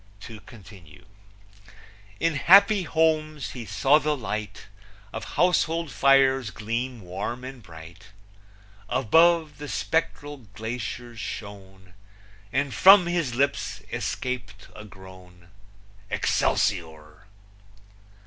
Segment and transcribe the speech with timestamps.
[0.21, 1.05] To continue:
[2.19, 4.65] In happy homes he saw the light
[5.13, 8.07] Of household fires gleam warm and bright;
[8.89, 11.93] Above, the spectral glaciers shone,
[12.51, 15.49] And from his lips escaped a groan,
[16.09, 17.27] Excelsior!